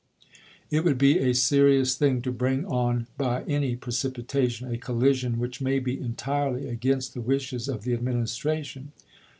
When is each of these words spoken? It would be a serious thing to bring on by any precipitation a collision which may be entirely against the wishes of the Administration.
It 0.71 0.83
would 0.83 0.97
be 0.97 1.19
a 1.19 1.33
serious 1.35 1.93
thing 1.93 2.23
to 2.23 2.31
bring 2.31 2.65
on 2.65 3.05
by 3.19 3.43
any 3.43 3.75
precipitation 3.75 4.73
a 4.73 4.79
collision 4.79 5.37
which 5.37 5.61
may 5.61 5.77
be 5.77 6.01
entirely 6.01 6.67
against 6.67 7.13
the 7.13 7.21
wishes 7.21 7.67
of 7.69 7.83
the 7.83 7.93
Administration. 7.93 8.93